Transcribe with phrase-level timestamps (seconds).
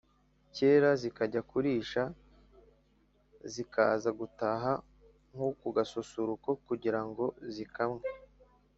[0.55, 2.01] kare zikajya kurisha,
[3.53, 4.71] zikaza gutaha
[5.33, 8.05] nko ku gasusuruko kugira ngo zikamwe.